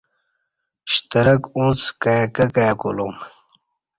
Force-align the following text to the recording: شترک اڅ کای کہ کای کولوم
شترک 0.91 1.43
اڅ 1.59 1.81
کای 2.01 2.21
کہ 2.35 2.45
کای 2.55 2.71
کولوم 2.81 3.13